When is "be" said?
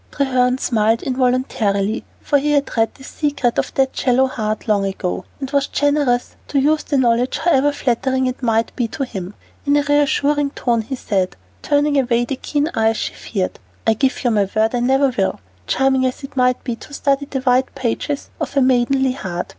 8.75-8.87, 16.63-16.75